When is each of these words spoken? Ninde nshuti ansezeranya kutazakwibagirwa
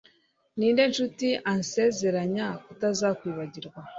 Ninde 0.57 0.83
nshuti 0.91 1.27
ansezeranya 1.51 2.47
kutazakwibagirwa 2.65 3.79